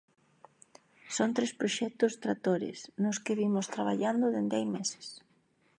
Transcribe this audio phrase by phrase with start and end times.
[1.15, 5.07] Son tres proxectos tractores nos que vimos traballando dende hai meses.